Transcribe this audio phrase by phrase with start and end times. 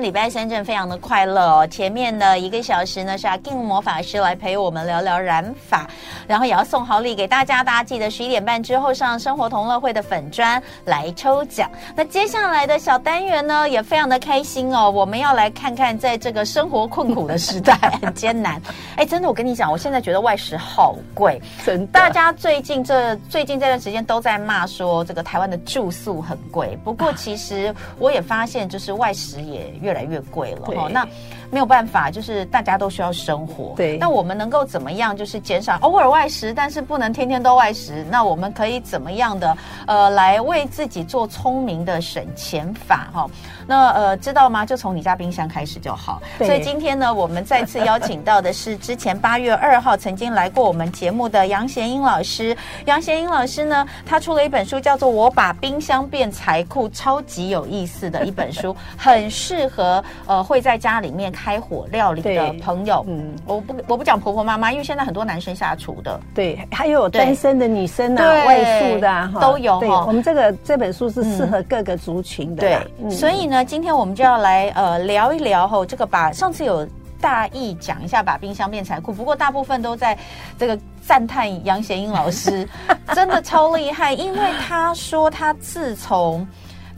[0.00, 1.66] 天礼拜三真的非常的快乐哦。
[1.66, 5.86] 前面的一个小时呢是阿 King 魔法师来陪我们聊聊染发，
[6.26, 7.62] 然后也要送好礼给大家。
[7.62, 11.70] 大家记得十一点半之后上生活同乐会的粉砖来抽奖。
[11.94, 14.90] 那接下来的小单元呢也非常的开心哦。
[14.90, 18.60] 我们要来看看在这个生活困苦的时代很艰难。
[18.96, 21.92] 哎，真的，我跟你讲，我现在觉得外食好贵，真的。
[21.92, 26.78] 大家最近这最近这段时间都在骂说这个台湾的住宿很贵。
[26.82, 30.88] 不过其实我也发现，就是外食也越来越贵了哈。
[30.90, 31.06] 那
[31.50, 33.74] 没有办法，就是大家都需要生活。
[33.76, 33.98] 对。
[33.98, 35.16] 那我们能够怎么样？
[35.16, 38.06] 就是减少偶尔外食，但是不能天天都外食。
[38.10, 43.26] 那我们可以怎么样的呃，来为自己做聪明的省钱法哈？
[43.66, 44.64] 那呃，知道吗？
[44.64, 46.22] 就从你家冰箱开始就好。
[46.38, 52.56] 所以今天呢，我们再次邀请到的是之前八月二号曾经来过我们节目的杨贤英老师。
[52.86, 61.32] 杨贤英老师呢，他出了一本书，叫做《我把冰箱变财库》，超级有意思的一本书，很适合呃会在家里面。
[61.42, 70.04] 开火料理的朋友，嗯，我不我不讲婆婆妈妈，因为现在很多男生下厨的，对，还有单身的女生啊，外宿的啊，都有哈。
[70.06, 73.10] 我们这个这本书是适合各个族群的，对。
[73.10, 76.86] 所以呢，今天我们就要来呃聊一聊哈，这个把上次有
[77.22, 80.18] 大意讲一下把冰箱变财库，不过大部分都在
[80.58, 82.68] 这个赞叹杨贤英老师
[83.14, 86.46] 真的超厉害，因为他说他自从。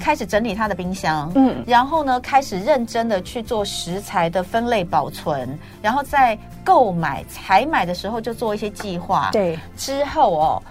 [0.02, 10.62] 开始整理他的冰箱，嗯，然后呢，开始认真的去做食材的分类保存，然后在购买采买的时候就做一些计划，对，之后哦，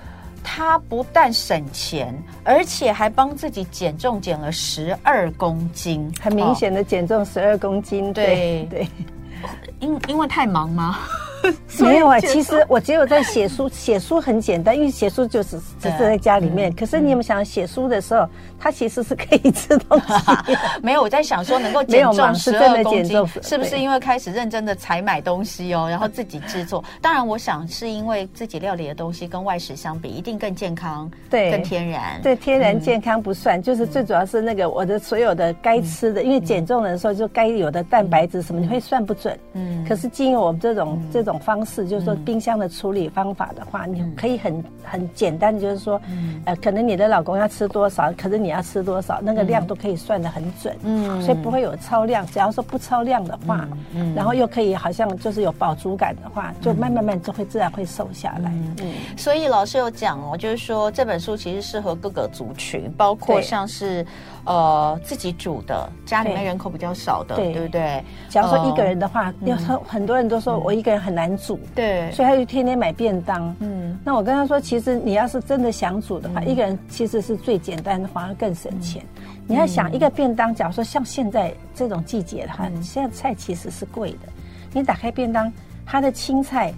[0.44, 8.88] 他不但省钱，而且还帮自己减重减了十二公斤，很明显的减重十二公斤，哦、对对，
[9.80, 11.00] 因因为太忙吗？
[11.80, 16.73] 没有啊，其实我只有在写书， 写书很简单，因为写书就是只是在家里面。
[16.73, 18.28] 可是你有没有想写书的时候，
[18.59, 20.58] 它其实是可以吃东西？
[20.84, 26.84] 没有，我在想说能够减重十二公斤，是不是因为开始认真的采买东西哦，然后自己制作？
[27.01, 32.22] 当然，我想是因为自己料理的东西跟外食相比，一定更健康，对，更天然。
[32.22, 39.38] 对，天然健康不算，就是最主要是那个我的所有的该吃的，因为减重的时候就该有的蛋白质什么，你会算不准。
[39.53, 41.31] 嗯，可是经由我们这种这种。
[41.40, 46.02] 方式就是说，冰箱的处理方法的话，你可以很很简单的，就是说，
[46.46, 52.25] 呃，可能你的老公要吃多少，可是你要吃多少，那个量都可以算得很准，嗯，所以不会有超量。
[52.28, 58.52] 只要说不超量的话，嗯，然后又可以好像就是有饱足感的话，就慢慢慢就会自然会瘦下来。
[58.81, 64.06] 嗯，所以老师有讲哦，就是说这本书其实适合各个族群，包括像是。
[64.46, 68.03] 呃，自己煮的，家里面人口比较少的，对，对不对？
[68.28, 73.56] 假如说一个人的话，要很很多人都说我一个人很难煮，对，所以他就天天买便当。
[73.59, 79.06] 嗯，那我跟他说，其实你要是真的想煮的话，一个人其实是最简单的，反而更省钱。
[79.47, 84.30] 你要想一个便当，假如说像现在这种季节的话，现在菜其实是贵的。
[84.74, 85.51] 你打开便当，
[85.85, 86.74] 它的青菜。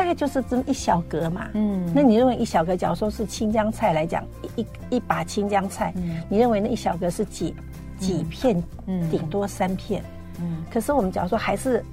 [0.00, 4.24] 大概就是这么一小格嘛，嗯，那你认为一小格，假如说是青江菜来讲，
[4.56, 4.66] 一一
[4.96, 7.54] 一把青江菜，嗯，你认为那一小格是几
[7.98, 8.64] 几片？
[8.86, 10.02] 嗯，顶多三片，
[10.40, 10.64] 嗯。
[10.72, 11.84] 可是我们假如说还是，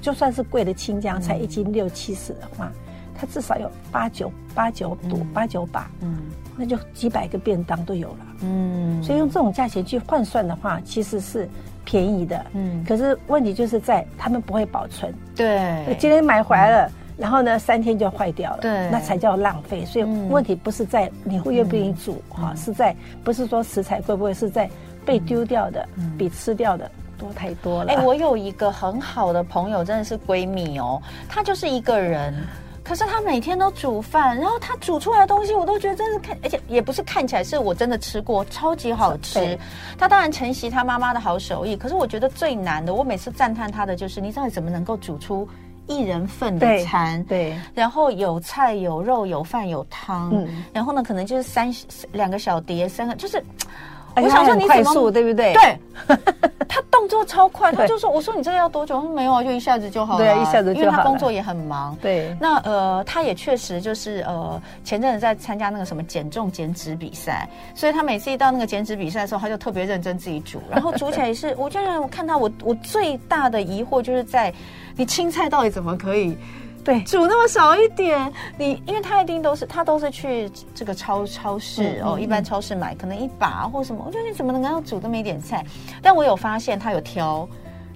[0.00, 2.68] 就算是贵的青江菜，一斤六七十的话，
[3.14, 6.18] 它至少有八九八九朵八九把，嗯，
[6.56, 9.00] 那就几百个便当都有了，嗯。
[9.04, 11.48] 所以用这种价钱去换算的话，其实是
[11.84, 12.84] 便宜的，嗯。
[12.84, 16.90] 可是问题就是在他们不会保存，对，今天买回来了。
[17.22, 19.84] 然后呢，三天就坏掉了，对，那才叫浪费。
[19.84, 24.68] 所以问题不是在你会愿不愿意煮哈，是在不是说食材贵不贵，是在
[25.06, 25.88] 被丢掉的
[26.18, 27.92] 比吃掉的多太多了。
[27.92, 32.34] 哎，我有一个很好的朋友，真的是闺蜜哦，她就是一个人，
[32.82, 39.56] 可是她每天都煮饭，然后她煮出来的东西我都觉得真是看，而且也不是看起来，是我真的吃过，超级好吃。
[39.96, 45.48] 她当然承袭她妈妈的好手艺，可是我觉得最难的，我每次赞叹她的就是，你到底怎么能够煮出？
[45.92, 51.72] 一人份的餐，对，对，然后有菜有肉有饭有汤，嗯，然后呢，可能就是三
[52.12, 53.42] 两个小碟，三个就是，
[54.16, 55.52] 我想说你怎么对不对？
[55.54, 55.78] 对，
[56.68, 60.84] 他动作超快，他就说：“我说你这个要多久？”他说：“没有啊，就一下子就好了。”对，啊一下子就好了。
[60.84, 61.96] 因为他工作也很忙。
[62.00, 74.52] 对，那呃，他也确实就是呃，前阵子在参加那个什么减重减脂比赛，所以他每次一到那个减脂比赛的时候，他就特别认真自己煮，然后煮起来也是，我就让我看到我我最大的疑惑就是在。
[74.94, 76.36] 你青菜到底怎么可以
[76.84, 78.32] 对煮那么少一点？
[78.58, 84.02] 你因为他一定都是他都是去这个超超市哦，一般超市买可能一把或什么。
[84.04, 85.64] 我觉得你怎么能够煮这么一点菜？
[86.02, 87.48] 但我有发现他有挑，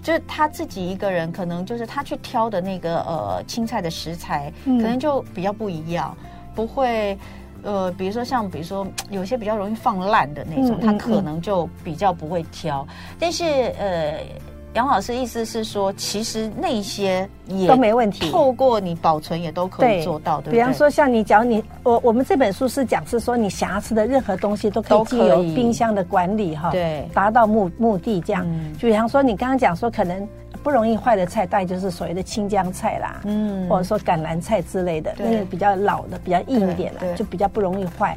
[0.03, 6.17] 就是他自己一个人可能就是他去挑的那个呃青菜的食材，可能就比较不一样，
[6.55, 7.19] 不会。
[7.62, 12.87] 呃，比如说像比如说有些比较容易放烂的那种，他可能就比较不会挑。
[13.19, 13.44] 但是
[13.81, 14.21] 呃。
[14.76, 20.58] 杨老师意思是说，其实那些也都没问题，透过你保存也都可以做到，对，对不对？
[20.58, 28.44] 比方说，像你，假如你我我们这本书是讲是说，你想要吃的任何东西都可以经由冰箱的管理哈，对，达到目目的这样。
[28.46, 30.28] 嗯、就比方说，你刚刚讲说，可能
[30.62, 38.14] 不容易坏的菜，大概就是所谓的青江菜啦，嗯，或者说橄榄菜之类的，那个比较老的、比较硬一点的，就比较不容易坏。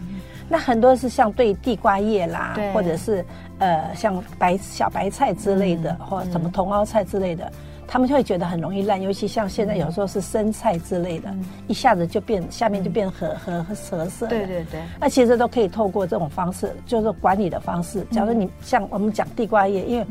[0.51, 3.23] 那很多是像对地瓜叶啦，或者是
[3.59, 7.51] 呃像白小白菜之类的，嗯、或什么茼蒿菜之类的，嗯、
[7.87, 9.01] 他们就会觉得很容易烂。
[9.01, 14.27] 尤其像现在有时候是生菜之类的，嗯、一下子就变下面就变褐褐褐色。
[14.27, 14.81] 对对对。
[14.99, 18.05] 那其实都可以透过这种方式，就是管理的方式。
[18.11, 20.05] 假如你像我们讲地瓜叶，因为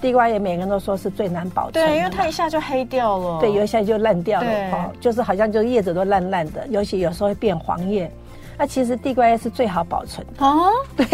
[0.00, 3.40] 地瓜叶每个人都说是最难保存，对，因为它一下就黑掉了。
[3.40, 8.10] 对，有一下就烂掉了，哦，就是好像就叶子都烂烂的，尤其有时候会变黄叶。
[8.56, 11.06] 那其实地瓜叶是最好保存的哦， 对，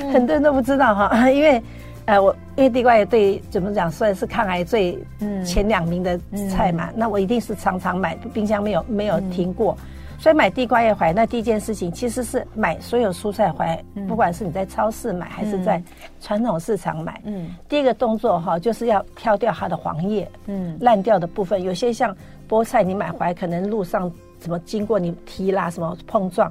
[0.00, 1.62] 嗯、很多人都不知道哈， 因为，
[2.06, 4.98] 呃，我因为地瓜叶对怎么讲算是抗癌最
[5.44, 6.18] 前两名的
[6.50, 15.82] 菜嘛，嗯、那我一定是常常买，冰箱没有没有停过，嗯、所以买地瓜叶回来，那第一件事情其实是买所有蔬菜回来，嗯、不管是你在超市买还是在
[16.20, 22.16] 传统市场买，嗯，第一个动作哈就是要挑掉它的黄叶，嗯，烂掉的部分，有些像
[22.48, 26.50] 菠菜你买回来可能路上怎么经过你提拉什么碰撞。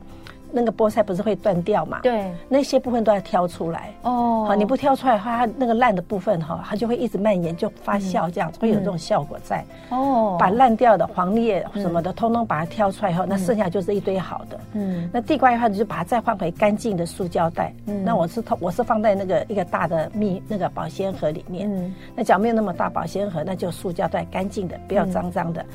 [0.52, 2.00] 那个菠菜不是会断掉嘛？
[2.02, 4.46] 对，那些部分都要挑出来哦。
[4.48, 9.64] 好，你不挑出来的话，它那个烂的部分哈，它就会一直蔓延，就发酵这样子，会有这种效果在。
[9.90, 14.60] 哦，把烂掉的黄叶什么的，通通把它挑出来以后，那剩下就是一堆好的。
[14.74, 17.74] 嗯，那地瓜的话，你就把它再换回干净的塑胶袋。
[17.86, 21.70] 嗯，那我是我是放在那个一个大的密那个保鲜盒里面。
[21.70, 25.66] 嗯，那假如没有那么大保鲜盒，那就塑胶袋干净的，不要脏脏的。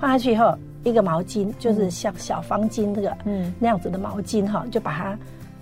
[0.00, 0.54] 放下去以后。
[0.84, 5.18] 一个毛巾，就是像小方巾那个，嗯，那样子的毛巾哈，就把它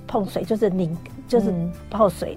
[0.07, 0.97] 碰水，就是拧，
[1.29, 1.53] 就是
[1.91, 2.37] 泡水，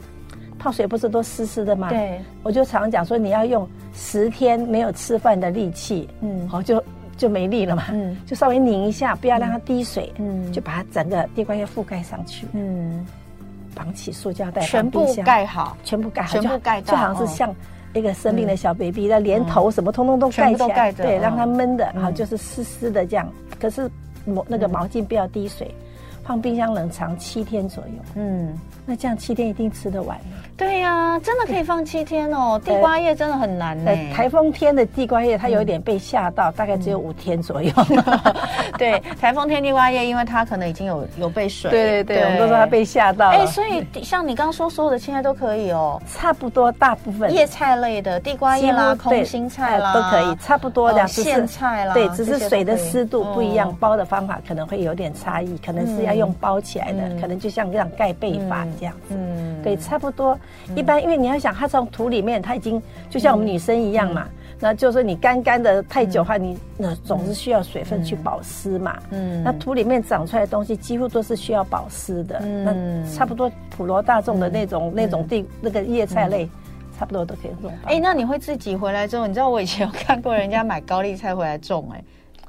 [0.59, 1.89] 泡水不是都湿湿的吗？
[1.89, 6.83] 对，我就常常讲说，你要用十天没有吃饭的力气，嗯，好，就
[7.15, 13.05] 就没力了嘛，嗯，就稍微拧一下，不要让它滴水，嗯，就把它整个地瓜叶覆盖上去，嗯，
[13.73, 17.55] 绑起塑胶袋，全部盖好，全部盖好，全部盖到，就好像是像。
[17.93, 23.31] 一个生病的小 baby，那连头什么通通都盖起来，对，让它闷的，然后就是湿湿的这样。
[23.59, 23.89] 可是
[24.25, 25.73] 毛那个毛巾不要滴水，
[26.23, 27.93] 放冰箱冷藏七天左右。
[28.15, 30.17] 嗯，那这样七天一定吃得完。
[30.55, 32.61] 对呀，真的可以放七天哦。
[32.63, 33.91] 地瓜叶真的很难呢。
[34.13, 37.71] 台风天的地瓜叶，它有一点被吓到，大概只有五天左右。
[38.77, 41.71] 对，台风天地瓜叶，因为它可能已经有有被水。
[41.71, 43.29] 对对对，我们都说它被吓到。
[43.29, 46.01] 哎，所以像你刚刚说，所有的青菜都可以哦。
[46.07, 51.03] 差不多，大部分叶菜类的地瓜叶啦、空心菜啦都可以，差不多的。
[51.07, 59.15] 苋菜啦，对，只是水的湿度不一样，包的方法可能会有点差异，可能是要用包起来的，可能就像这样盖被法这样子。
[59.15, 60.37] 嗯，对，差不多。
[60.75, 64.27] 一般因为你要想，它从土里面，它已经就像我们女生一样嘛。
[64.59, 68.97] 那就是你干干的太久的话，你那总是需要水分去保湿嘛。
[69.09, 72.39] 嗯，那土里面长出来的东西几乎都是需要保湿的。
[72.41, 76.47] 嗯，那差不多普罗大众的那种那种地那个叶菜类，
[76.97, 77.73] 差不多都可以种。
[77.83, 82.01] 哎，那你会自己回来之后，你知道我以前有看过人家买高丽菜回来种哎。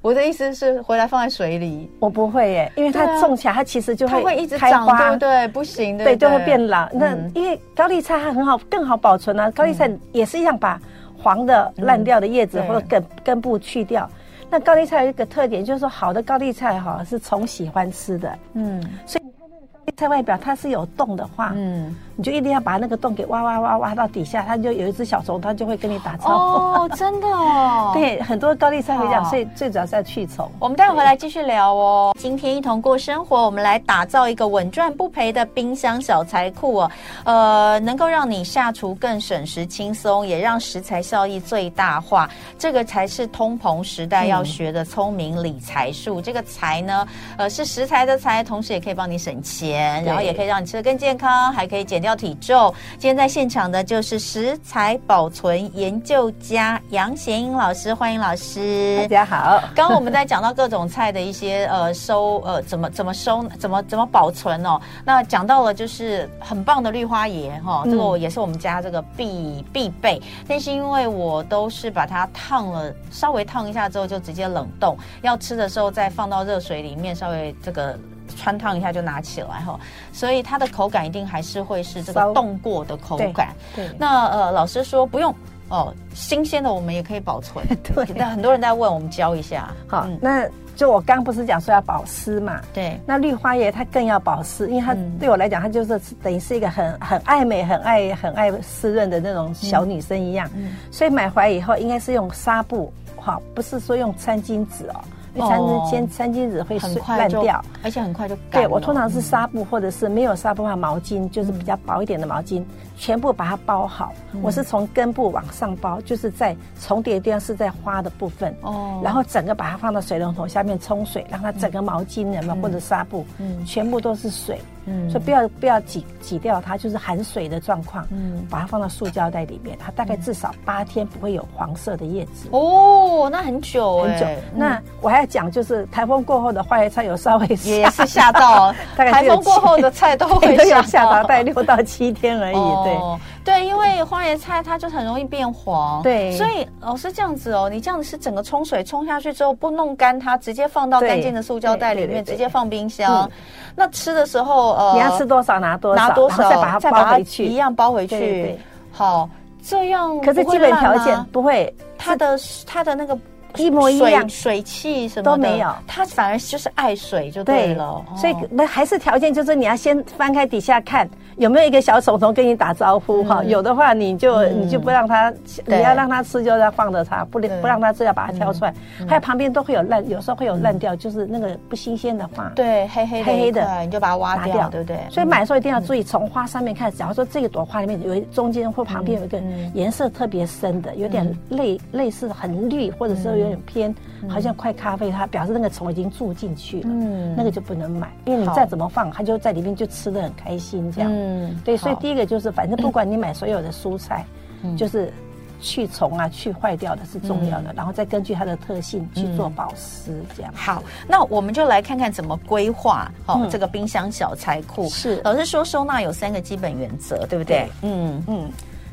[0.04, 5.48] 我的意思是回来放在水里，我不会耶，因为它种起来它其实就会会一直长，对不对？
[5.48, 6.86] 不行的，对，就会变老。
[6.92, 9.50] 那因为高丽菜它很好，更好保存啊。
[9.52, 10.78] 高丽菜也是一样，把
[11.16, 14.06] 黄的烂掉的叶子或者根根部去掉。
[14.50, 19.94] 那高丽菜有一个特点，就是说好的高丽菜哈是虫喜欢吃的，嗯，所以你看那个高丽。
[19.96, 26.82] 菜外表它是有洞的话，嗯，你就一定要把那个洞给挖挖挖挖到底下，它就有一只小虫，它就会跟你打招呼。
[26.82, 27.90] 哦，真的哦。
[27.96, 30.50] 对，很多高丽菜会这样，所以最主要是要去虫。
[30.58, 32.14] 我们待会回来继续聊哦。
[32.18, 36.90] 今天一同过生活，我们来打造一个稳赚不赔的冰箱小财库哦。
[37.24, 42.30] 呃，能够让你下厨更省时轻松，也让食材效益最大化。
[42.58, 46.20] 这个才是通膨时代要学的聪明理财术。
[46.20, 47.06] 这个财呢，
[47.36, 50.02] 呃，是食材的财，同时也可以帮你省钱。
[50.04, 52.72] 然后也可以让你吃得更健康，还可以减掉体重。
[52.98, 58.98] 今天在现场的就是食材保存研究家杨贤英老师，欢迎老师。
[58.98, 59.58] 大家好。
[59.74, 70.20] 刚刚我们在讲到各种菜的一些呃收呃怎么怎么收怎么怎么保存哦，那讲到了就是很棒的绿花椰哈、哦，这个也是我们家这个必必备。
[70.46, 77.98] 但是因为我都是把它烫了，稍微烫一下之后就直接冷冻，要吃的时候再放到热水里面稍微这个。
[78.28, 79.78] 汆烫一下就拿起来哈，
[80.12, 83.54] 所以它的口感一定还是会是这个冻过的口感。
[83.74, 85.34] 对，对那呃，老师说不用
[85.68, 87.64] 哦，新鲜的我们也可以保存。
[87.82, 89.72] 对，但很多人在问，我们教一下。
[89.86, 92.60] 好，嗯、那就我刚不是讲说要保湿嘛？
[92.72, 93.00] 对。
[93.06, 100.50] 那绿花叶它更要保湿，因为它对我来讲，它就是等于是一个很很爱美、很爱很爱湿润的那种小女生一样。
[100.54, 100.74] 嗯。
[100.90, 105.00] 所以买回来以后，应该是用纱布，好，不是说用餐巾纸哦。
[105.40, 106.78] 餐巾先餐巾纸会
[107.16, 108.62] 烂掉，而且很快就干。
[108.62, 112.62] 对，我通常是纱布，或者是没有纱布的话，毛巾就是比较薄一点的毛巾，
[112.96, 114.12] 全部把它包好。
[114.42, 124.60] 我是从根部往上包，就是在重叠的地方是在花的部分哦，然后整个把它放到水龙头下面冲水，让它整个毛巾有没有或者纱布，嗯，全部都是水。
[124.86, 128.06] 嗯，所以不要不要挤挤掉它，就是含水的状况。
[128.10, 132.50] 嗯，把它放到塑胶袋里面，它大概至少八天不会有黄色的叶子。
[132.50, 134.26] 哦，那很久很久。
[134.54, 142.83] 那我还要讲，就是台风过后的花椰菜有稍微也是吓到， 大概台风过后的菜都会 吓到，大概六到七天而已。
[142.84, 146.02] 对对，因为花椰菜它就很容易变黄。
[146.02, 153.30] 对，所以老师这样子哦，你这样子是整个冲水冲下去之后不弄干它，直接放到干净的塑胶袋里面，直接放冰箱。
[153.74, 154.74] 那吃的时候。
[154.74, 158.58] 呃，你要吃多少拿多少，拿多少再把它包回去，一样包回去。
[158.90, 159.28] 好，
[159.62, 163.16] 这样可是基本条件不会，它的它的那个
[163.56, 168.04] 一模一样，水汽什么都没有，它反而就是爱水就对了。
[168.16, 171.08] 所以那还是条件就是你要先翻开底下看。
[171.36, 173.42] 有没有一个小虫虫跟你打招呼哈？
[173.42, 175.32] 有的话，你就你就不让它，
[175.66, 178.72] 你要让它吃，就要放着它，不不让它吃，要把它挑出来。
[179.08, 182.52] 还有旁边都会有烂，有时候会有烂掉，就是那个不新鲜的花。
[182.54, 184.96] 对，黑黑黑黑的，你就把它挖掉，对不对？
[185.10, 186.88] 所以买的时候一定要注意，从花上面看。
[186.92, 189.42] 假如说这一朵花里面有中间或旁边有一个
[189.74, 193.94] 颜色特别深的，有点类类似很绿，或者是有点偏
[194.28, 196.88] 好像快咖啡，它表示那个虫已经住进去了。
[196.88, 201.10] 嗯，那个就不能买，因为你再怎么放，它就在里面就吃的很开心这样。
[201.12, 204.24] 嗯，对，所以第一个就是，反正不管你买所有的蔬菜，
[204.62, 205.12] 嗯、就是
[205.60, 210.56] 去虫啊、去坏掉的是重要的，嗯、然后再根据它的特性去做保湿，这样、嗯。
[210.56, 214.88] 好，那我们就来看看怎么规划好、哦、这个冰箱小财库。
[214.88, 217.58] 是，老师说收纳有三个基本原则，对不对？
[217.58, 218.50] 对嗯嗯，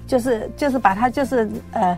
[0.07, 1.97] 就是就是把它就是呃。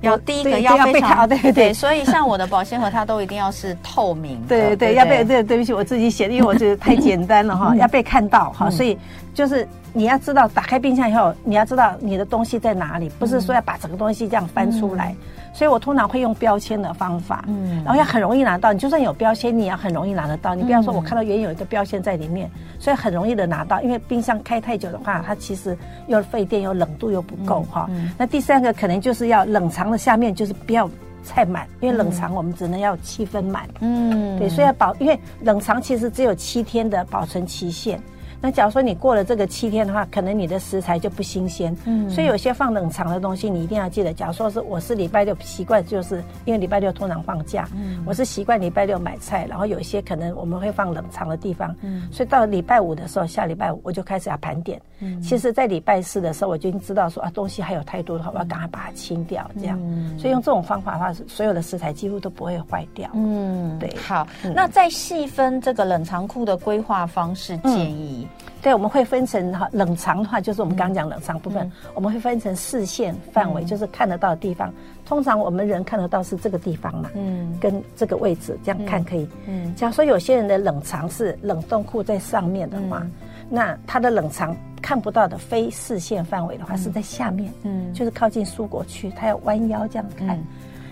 [0.00, 4.40] 要第一个要非常对对对，所以像我的保鲜盒，它都一定要是透明。
[4.48, 8.98] 对对对，要被对对不起，我自己写的，因为我觉得太 简单了哈，要被看到哈，所以
[9.34, 15.14] 就是你要知道，打开冰箱以后，你要知道你的东西在哪里，不是说要把整个东西这样翻出来。
[15.60, 18.72] 所以我通常会用标签的方法，嗯，然后要很容易拿到。
[18.72, 20.54] 你就算有标签，你也要很容易拿得到。
[20.54, 23.78] 你不要说我看到原有一个标签在里面，所以很容易的拿到。
[23.82, 25.76] 因为冰箱开太久的话，它其实
[26.06, 27.90] 又费电，又冷度又不够哈。
[28.16, 30.88] 那第三个可能就是要冷藏的下面就是不要
[31.28, 33.68] 太满，因为冷藏我们只能要七分满。
[33.80, 38.00] 嗯，对，所以要保，因为冷藏其实只有七天的保存期限。
[38.40, 41.76] 那假如说你过了这个七天的话，可能你的食材就不新鲜。
[41.84, 44.12] 嗯，所以有些放冷藏的东西，你一定要记得。
[44.12, 54.80] 假如说是我是礼拜六习惯，就是因为礼拜六通常放假，嗯，我是习惯礼拜六买菜，然后有一些可能我们会放冷藏的地方，嗯，所以到礼拜五的时候，下礼拜五我就开始要盘点。
[55.00, 59.78] 嗯，其实，在礼拜四的时候，我就已经知道说啊，东西还有太多的话，我要赶快把它清掉，这样。
[59.82, 63.10] 嗯，所以用这种方法的话，所有的食材几乎都不会坏掉。
[63.14, 63.94] 嗯，对。
[63.96, 68.26] 好，那再细分这个冷藏库的规划方式建议。
[68.62, 74.70] 对，我们会分成哈冷藏的话，就是我们刚刚讲冷藏部分，嗯、我们会分成视线范围，嗯、就是看得到的地方。
[75.06, 79.26] 通常我们人看得到是这个地方嘛，嗯，跟这个位置这样看可以。
[79.46, 83.10] 嗯，假如说有些人的冷藏是冷冻库在上面的话，嗯、
[83.48, 90.36] 那他的冷藏看不到的非视线范围的话是在下面，嗯，就是靠近蔬果区，他要弯腰这样看。
[90.36, 90.46] 嗯、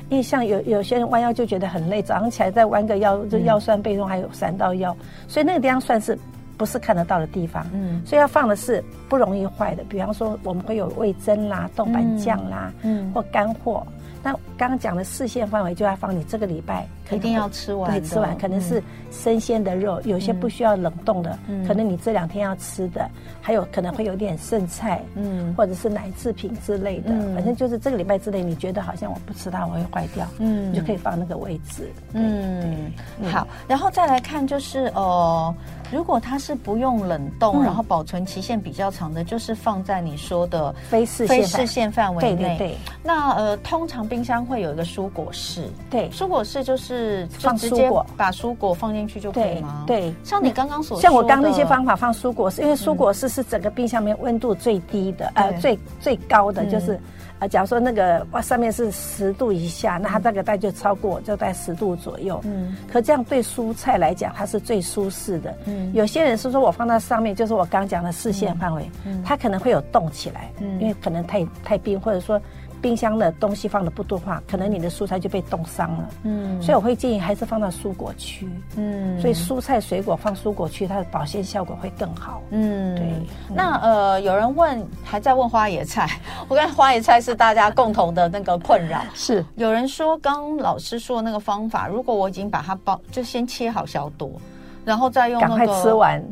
[0.08, 4.96] 因为像有有些人弯腰就觉得很累，早上起来再弯个腰，就腰酸背痛，还有闪到腰，
[5.28, 6.18] 所以那个地方算是。
[6.58, 13.86] 不是看得到的地方，嗯，所以要放的是不容易坏的，比方说我们会有味增啦、豆瓣酱啦，嗯，或干货。
[14.28, 23.08] 那刚刚讲的视线范围就要放你这个礼拜一定要吃完，对，吃完可能是生鲜的肉，有些不需要冷冻的，可能你这两天要吃的，
[23.40, 32.92] 还有可能会有点剩菜，嗯，或者是奶制品之类的，反正就是这个礼拜之内你觉得好像我不吃它我会坏掉，嗯，你就可以放那个位置，嗯，
[33.32, 35.54] 好，然后再来看就是呃。
[35.90, 42.36] 如果它是不用冷冻，然后保存期限比较长的，就是放在你说的非视非视线范围内。
[42.36, 42.76] 对对对。
[43.02, 49.84] 那呃，通常冰箱会有一个蔬果室，对，蔬果室就是放蔬果，把蔬果放进去就可以吗？
[49.86, 50.12] 对。
[50.24, 56.98] 像你刚刚所说，像我刚那些方法放蔬果室，因为蔬果室是整个冰箱里面温度最低的，呃，最最高的就是。
[57.40, 62.40] 啊，假如说那个哇上面是十度以下，那它大概就超过就在十度左右。
[62.42, 65.56] 嗯，可这样对蔬菜来讲，它是最舒适的。
[65.66, 72.42] 嗯，有些人是说我放在上面，就是我刚讲的视线范围，嗯，它可能会有冻起来，嗯，因为可能太太冰，或者说
[72.80, 76.08] 冰箱的东西放的不多的话，可能你的蔬菜就被冻伤了。
[76.22, 78.48] 嗯，所以我会建议还是放到蔬果区。
[78.76, 82.42] 嗯，所以蔬菜水果放蔬果区，它的保鲜效果会更好。
[82.50, 83.12] 嗯，对。
[83.54, 86.08] 那呃，有人问，还在问花野菜。
[86.48, 89.00] 我看花野菜是大家共同的那个困扰。
[89.14, 89.44] 是。
[89.56, 94.40] 有人说，刚老师说的那个方法，如果我已经把它包，就先切好消毒，
[94.84, 95.56] 然后再用那个。
[95.56, 96.22] 赶快吃完。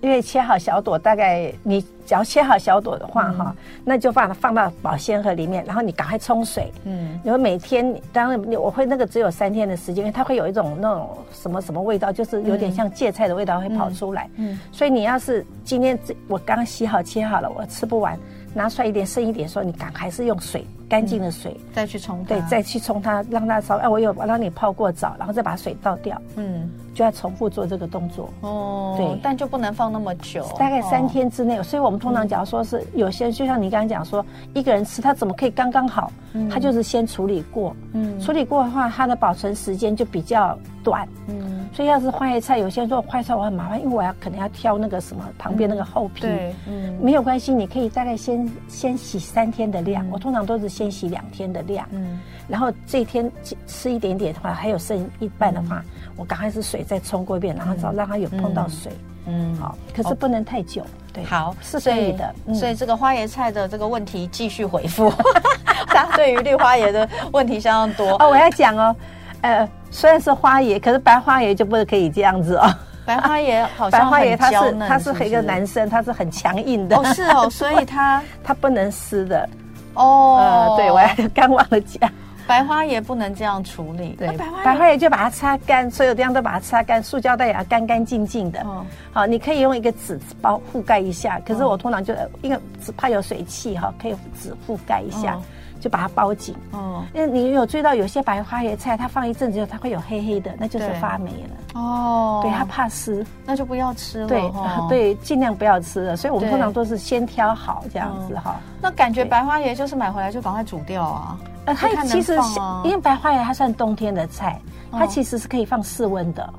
[0.00, 6.72] 因为切好小朵，大概你只要切好小朵的话，哈、嗯，那就放放到保鲜盒里面，然后你赶快冲水。
[6.84, 14.30] 嗯，你会每天，当然我会那个只有三天的时间，因为它会有一种那种什么什么味道，就是有点像芥菜的味道会跑出来。
[14.36, 18.18] 嗯，嗯，所以你要是今天我刚洗好切好了，我吃不完，
[18.54, 20.64] 拿出来一点剩一点，说你赶还是用水。
[20.88, 23.76] 干净的水、嗯、再去冲，对，再去冲它，让它稍。
[23.76, 26.18] 哎，我有让你泡过澡，然后再把水倒掉。
[26.36, 28.30] 嗯，就要重复做这个动作。
[28.40, 31.58] 哦，对，但就不能放那么久，大概三天之内。
[31.58, 34.24] 哦、所以我们通常假如说是有些，就像你刚刚讲说，
[34.54, 36.10] 一个人吃他怎么可以刚刚好？
[36.32, 37.76] 嗯，他就是先处理过。
[37.92, 41.06] 嗯，处理过的话，它的保存时间就比较短。
[41.26, 46.22] 嗯，所以要是花椰菜，有些人说花椰菜我很麻烦，因为我要可能要挑那个什么旁边那个厚皮。
[46.22, 50.08] 对，嗯，没有关系，你可以大概先先洗三天的量。
[50.10, 50.68] 我通常都是。
[50.78, 53.28] 先洗两天的量，嗯，然后这一天
[53.66, 58.92] 吃一点点的话，还有剩一半的话，嗯、我赶快是水再冲过一遍，然后只要让它有碰到水，
[59.26, 65.10] 嗯，好，可是不能太久，对，好是可以的，所以，所以这个花椰菜的这个问题继续回复，
[65.88, 68.28] 大家对于绿花椰的问题相当多哦。
[68.30, 68.94] 我要讲哦，
[69.40, 72.74] 呃，虽然是花椰，可是白花椰就不可以这样子哦。
[73.06, 79.48] 白花椰好像白花椰它是它是一个男生，他是很强硬的，哦，是哦，所以他他 不能湿的。
[79.94, 82.10] 哦、呃，对，我还刚忘了讲，
[82.46, 84.10] 白花椰不能这样处理。
[84.10, 88.60] 对，白花白花椰就把它擦干，所有地方都把它擦干，塑胶袋也要干干净净的。
[88.60, 95.34] 哦，好，你可以用一个纸包覆盖一下，可是我通常就因为只怕有水汽哈，可以纸覆盖一下。
[95.34, 95.42] 哦
[95.88, 102.40] 就把它包紧哦，因为你有注意到有些白花椰菜，它放一阵子之后它会有黑黑的，那就是发霉了哦。
[102.42, 104.26] 对，它怕湿，那就不要吃了。
[104.26, 106.14] 对、哦、对，尽量不要吃了。
[106.14, 108.60] 所以我们通常都是先挑好这样子哈。
[108.82, 111.38] 那感觉白花椰就是买回来就赶快煮掉啊。
[111.64, 112.36] 呃，它其实
[112.84, 114.60] 因为白花椰它算冬天的菜，
[114.92, 116.52] 它其实是可以放室温的，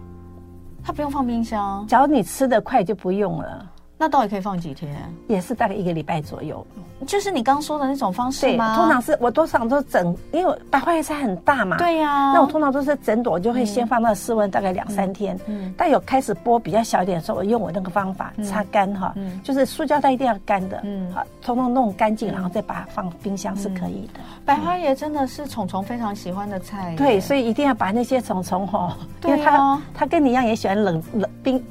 [0.84, 1.86] 它不用放冰箱。
[1.86, 3.64] 假如你吃得快就不用了。
[4.00, 4.96] 那到底可以放几天？
[5.28, 6.66] 也是大概一个礼拜左右。
[7.06, 8.76] 就是你刚刚说的那种方式吗？
[8.76, 11.78] 对，通常是我通常都整，因为白花椰菜很大嘛。
[11.78, 12.34] 对呀、啊。
[12.34, 15.36] 那我通常都是整朵，就会先放到室温大概两三天。
[15.48, 15.66] 嗯。
[15.66, 19.14] 嗯，但有开始剥比较小一点的时候，我用我那个方法擦干哈。
[19.16, 19.40] 嗯。
[19.44, 20.80] 就是塑胶袋一定要干的。
[20.84, 21.12] 嗯。
[21.14, 24.20] 好，通通弄干净，然后再把它放冰箱是可以的。
[24.46, 26.96] 白花椰真的是虫虫非常喜欢的菜。
[26.98, 31.64] 对，所以一定要把那些虫虫哈，因为它它跟你一样也喜欢冷冷冰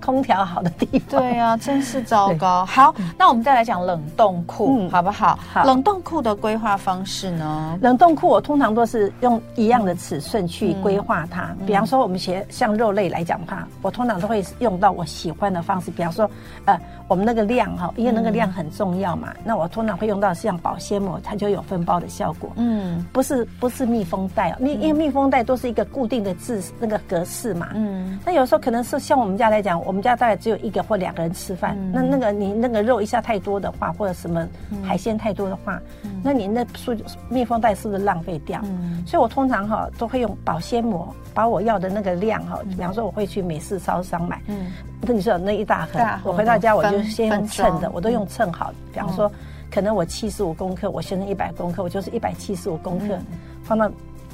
[0.00, 1.20] 空调好的地方。
[1.20, 2.66] 对呀，真是糟糕。
[2.66, 5.38] 好，那我们再来讲冷冻库，好不好？
[5.50, 5.64] 好。
[5.64, 7.78] 冷冻库的规划方式呢？
[7.80, 11.56] 冷冻库我通常都是用一样的尺寸去规划它。
[11.66, 15.90] 比方说，我们学像肉类来讲的话，我通常都会用到我喜欢的方式。
[15.90, 16.30] 比方说，
[16.66, 19.32] 呃，我们那个量哈，因为那个量很重要嘛。
[19.42, 22.50] 那我通常会用到像保鲜膜，它就有分包的效果。
[22.56, 27.68] 嗯，不是不是密封袋哦，因因为密封袋都是一个固定的字那个格式嘛。
[27.74, 28.18] 嗯。
[28.26, 32.32] 那有时候可能是像我们家来讲，我们家大概只有一个或两个人吃饭，那那个。
[32.32, 34.48] 你那个肉一下太多的话，或者什么
[34.82, 36.96] 海鲜太多的话，嗯、那你那塑
[37.28, 38.60] 密封袋是不是浪费掉？
[38.64, 44.72] 嗯、所以我通常哈都会用保鲜膜，把我要的那个量哈，比方说我会去美式超商买，嗯，
[45.02, 48.72] 那你说那一大盒，我回到家我就先用称的，我都用称好。
[48.92, 49.30] 比方说，
[49.70, 53.26] 可能我七十五公克，我先生一百公克，我就是一百七十五公克，嗯、
[53.62, 53.90] 放到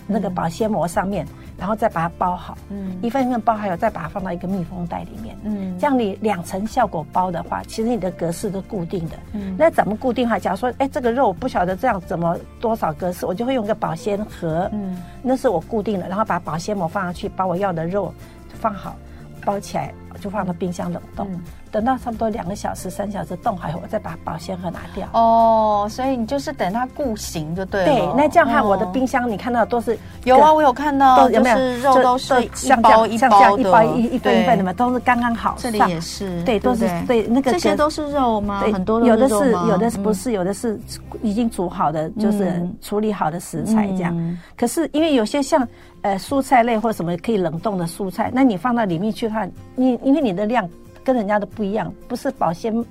[0.09, 1.25] 那个保鲜膜上面。
[1.59, 10.38] 然后再把它包好，嗯，一份一份包好有，再把它放到一个密封袋里面，嗯，这样你两层效果包的话，其实你的格式都固定的，嗯，那怎么固定哈？
[10.38, 18.14] 假如说，哎，这个肉我不晓得这样怎么多少格式，我就会用个保鲜盒，嗯，那是我固定的，然后把保鲜膜放上去，把我要的肉
[18.51, 18.94] 放好，
[19.44, 21.27] 包起来，就放到冰箱冷冻。
[21.29, 25.09] 嗯等到差不多两个小时、三小时冻好以后，我再把保鲜盒拿掉。
[25.12, 27.87] 哦，所以你就是等它固形就对了。
[27.87, 35.54] 对，那这样看我的冰箱，你看到都是有啊，我有看到，有没有肉都是一包一包，一包一一份一份的嘛，都是刚刚好。
[35.59, 37.52] 这里也是，对，都是对那个。
[37.52, 38.61] 这些都是肉吗？
[38.72, 40.78] 很多有的是，有的是不是，有的是
[41.22, 44.38] 已经煮好的，就是处理好的食材这样。
[44.57, 45.66] 可是因为有些像
[46.02, 50.68] 呃蔬菜类或什么可以冷冻的蔬菜，那你放到里面去的话，你因为你的量。
[51.09, 52.85] 跟人家的不一样，不是保鲜，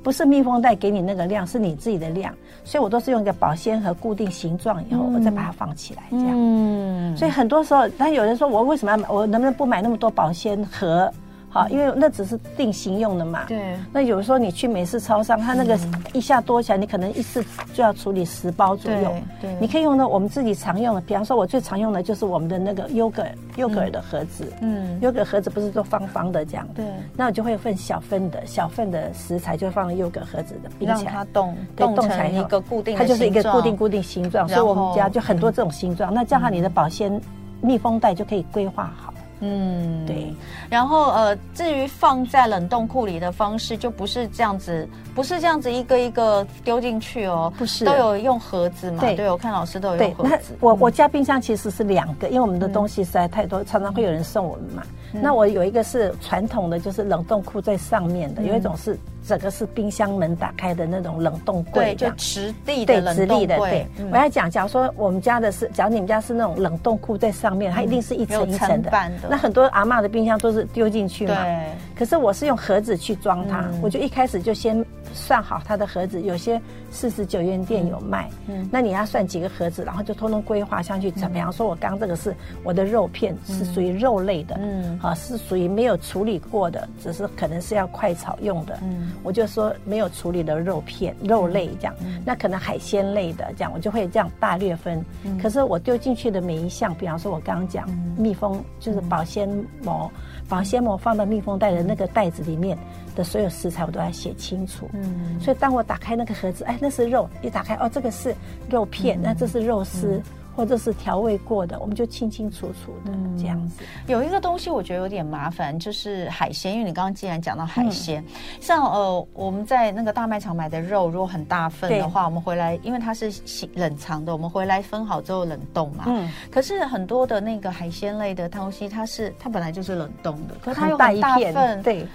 [0.00, 6.28] 不是密封袋给你那个量，是你自己的量，所以我都是用一个保鲜盒固定形状以后，嗯、我再把它放起来，这样。
[6.30, 7.16] 嗯。
[7.16, 9.08] 所以很多时候，但有人说我为什么要买？
[9.08, 11.12] 我能不能不买那么多保鲜盒？
[11.56, 13.44] 好，因为那只是定型用的嘛。
[13.48, 13.78] 对。
[13.90, 15.78] 那有时候你去美式超商，它那个
[16.12, 17.42] 一下多起来，你可能一次
[17.72, 19.10] 就要处理十包左右。
[19.40, 19.56] 对。
[19.58, 23.24] 你可以用到我们自己常用的，比方说，我最常用的就是我们的那个优格
[23.56, 24.52] 优格的盒子。
[24.60, 24.98] 嗯。
[25.00, 26.68] 优格盒子不是都方方的这样？
[26.74, 26.84] 对。
[27.16, 31.12] 那我就会份小份的小份的食材，就放在优格盒子的冰起来。
[31.12, 34.46] 让它动，动起来一个固定，它就是一个固定固定形状。
[34.46, 36.12] 所以我们家就很多这种形状。
[36.12, 37.18] 那这样你的保鲜
[37.62, 39.14] 密封袋就可以规划好。
[39.40, 40.34] 嗯，对。
[40.70, 49.00] 然后呃，至于放在冷冻库里的方式，就不是这样子，不是这样子一个一个丢进去哦，不是，都有用盒子嘛。
[49.00, 50.56] 对，对我看老师都有用盒子。
[50.60, 54.82] 我我家冰箱其实是两个，因为我们的东西实在太多，常常会有人送我们嘛。
[55.12, 58.98] 那我有一个是传统的，就是冷冻库在上面的，有一种是。
[59.26, 63.26] 整个是冰箱门打开的那种冷冻柜，对，就直立的冷冻柜。
[63.26, 63.58] 对，直立的。
[63.58, 68.90] 对，我要讲，假如说我们家的是，假如你们家是那种冷冻库在上面，它一定是一层一层的。
[69.28, 71.34] 那很多阿妈的冰箱都是丢进去嘛。
[71.42, 71.66] 对。
[71.98, 76.60] 可是我是用盒子去装它，我就一开始就先算好它的盒子，有些
[76.90, 78.28] 四十九元店有卖。
[78.46, 78.68] 嗯。
[78.70, 81.10] 那你要算几个盒子，然后就通通规划上去。
[81.10, 84.56] 怎么样说，我刚刚这个是我的肉片，是属于肉类的。
[84.60, 84.98] 嗯。
[85.02, 88.78] 啊，是属于没有处理过的，只是可能是要快炒用的。
[88.82, 89.12] 嗯。
[89.22, 95.04] 我就说没有处理的肉片、肉类这样，那可能海鲜类的这样，我就会这样大略分。
[95.42, 99.48] 可是我丢进去的每一项，比方说我刚刚讲密封，就是保鲜
[99.82, 100.10] 膜，
[100.48, 102.76] 保鲜膜放到密封袋的那个袋子里面
[103.14, 104.88] 的所有食材，我都要写清楚。
[104.92, 108.34] 嗯，所以当我打开那个盒子，哎，那是肉，一打开哦，这个是
[108.70, 110.20] 肉片，那这是肉丝。
[110.56, 113.84] 或者是调味过的，我们就清清楚楚的这样子。
[114.06, 116.72] 有一个东西我觉得有点麻烦，就是海鲜。
[116.72, 118.24] 因为你刚刚既然讲到海鲜，
[118.60, 123.30] 像呃我们在那个大卖场买的肉，如果很大份的话，我们回来，因为它是
[123.74, 126.04] 冷藏的，我们回来分好之后冷冻嘛。
[126.06, 126.28] 嗯。
[126.50, 132.06] 可是很多的那个海鲜类的东西，它是它本来就是冷冻的，可是它又很大份，对。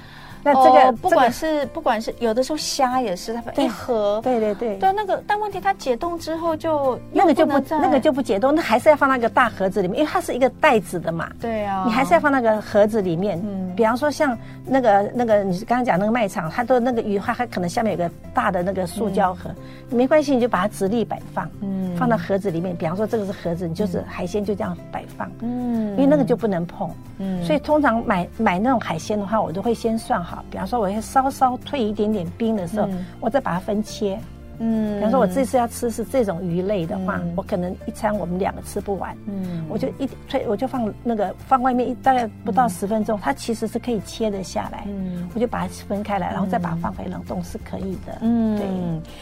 [0.44, 11.30] 那这个不管是不管是有的时候虾也是，它一盒，对对对，对那个，但问题它解冻之后就那个就不那个就不解冻，那还是要放那个大盒子里面，因为它是一个袋子的嘛。
[11.40, 13.40] 对啊，你还是要放那个盒子里面。
[13.44, 19.50] 嗯，比方说像那个那个你刚刚讲那个卖场，它都那个鱼，它还可能下面有个大的那个塑胶盒，
[19.90, 22.76] 没关系，你就把它直立摆放，嗯，放到盒子里面。
[22.76, 30.31] 比方说这个是盒子，你就是海鲜就这样摆放，嗯，因为那个就不能碰，嗯，所以通常买买那种海鲜的话，我都会先算好。
[30.32, 34.18] 好，比方说，我要稍稍退一点点冰的时候，嗯、我再把它分切。
[34.64, 39.18] 嗯，比方说，我这次要吃是这种鱼类的话，嗯、我可能一餐我们两个吃不完。
[39.26, 44.84] 嗯，我就一推，我就放那个放外面一大概不到十分钟，嗯、它其实是可以切得下来。
[44.88, 48.20] 嗯，我就把它分开来，然后再把它放回冷冻是可以的。
[48.22, 48.68] 嗯，对。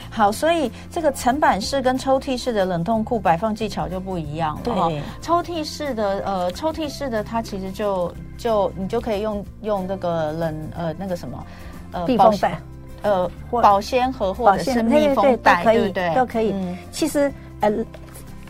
[0.09, 4.61] 好，所以这个层板式跟抽屉式的冷冻库摆放技巧就不一样了。
[4.63, 11.45] 对，抽屉式的呃，抽屉式的它其实就就你就可以用用那个冷呃那个什么
[11.93, 12.59] 呃避风袋。
[13.01, 16.13] 呃，保鲜盒或者是密封袋，对不对？
[16.15, 16.53] 都可以。
[16.91, 17.31] 其实，
[17.61, 17.71] 呃，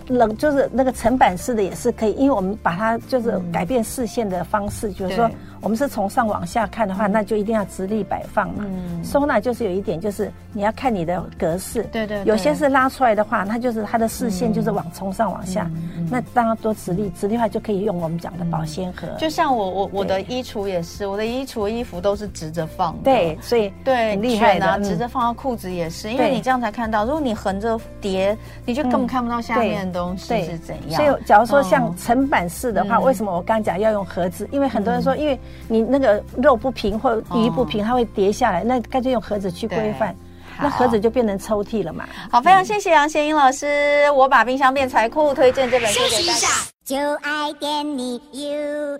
[0.07, 5.29] 冷就是那个层板式的也是可以，因为我们把它就是改变视线的方式，就是说。
[5.61, 8.65] 我们是从上往下看的话，那就一定要直立摆放嘛。
[9.03, 11.83] 收纳就是有一点，就是你要看你的格式。
[11.91, 12.23] 对对。
[12.25, 15.69] 有些是拉出来的话，那就是它的视线就是往从上往下。
[16.09, 19.07] 那当然多直立，直立的话就可以用我们讲的保鲜盒。
[19.17, 23.03] 就像我我我的衣橱也是，我的衣橱衣服都是直着放的。
[23.03, 27.05] 对，所以对很厉害的，直着放到裤子也是，因为你这样才看到。
[27.05, 31.01] 如果你横着叠，你就根本看不到下面的东西是怎样。
[31.01, 34.47] 所以假如说像层板式的话，为什么我刚讲要用盒子？
[34.51, 38.63] 因为很多人说，因为你那个肉不平或鱼不平，它会跌下来。
[38.63, 40.15] 那干脆用盒子去规范，
[40.59, 42.07] 那盒子就变成抽屉了嘛。
[42.31, 44.09] 好，非常谢谢杨先英老师。
[44.11, 46.17] 我把冰箱变财库推荐这本书给大家。
[46.17, 46.47] 休息一下。
[46.83, 48.99] 就爱点你 UFO。